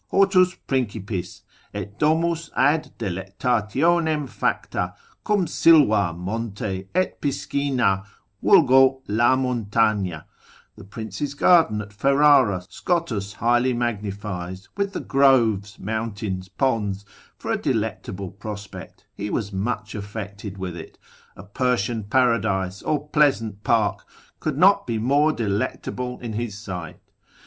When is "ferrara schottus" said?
11.93-13.33